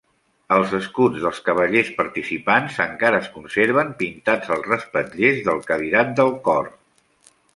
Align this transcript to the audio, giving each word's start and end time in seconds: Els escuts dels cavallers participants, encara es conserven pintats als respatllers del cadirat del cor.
Els 0.55 0.71
escuts 0.77 1.19
dels 1.25 1.41
cavallers 1.49 1.91
participants, 1.99 2.79
encara 2.87 3.19
es 3.25 3.29
conserven 3.35 3.93
pintats 4.01 4.53
als 4.57 4.67
respatllers 4.71 5.45
del 5.51 5.63
cadirat 5.71 6.17
del 6.21 6.35
cor. 6.49 6.73